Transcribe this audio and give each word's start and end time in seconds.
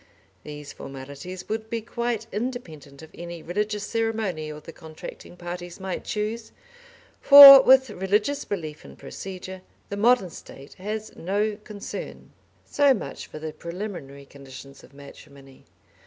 These 0.43 0.73
formalities 0.73 1.47
would 1.47 1.69
be 1.69 1.81
quite 1.81 2.25
independent 2.31 3.03
of 3.03 3.11
any 3.13 3.43
religious 3.43 3.83
ceremonial 3.83 4.59
the 4.59 4.73
contracting 4.73 5.37
parties 5.37 5.79
might 5.79 6.03
choose, 6.05 6.51
for 7.21 7.61
with 7.61 7.91
religious 7.91 8.43
belief 8.43 8.83
and 8.83 8.97
procedure 8.97 9.61
the 9.89 9.97
modern 9.97 10.31
State 10.31 10.73
has 10.81 11.15
no 11.15 11.55
concern. 11.63 12.31
So 12.65 12.95
much 12.95 13.27
for 13.27 13.37
the 13.37 13.53
preliminary 13.53 14.25
conditions 14.25 14.83
of 14.83 14.91
matrimony. 14.91 15.65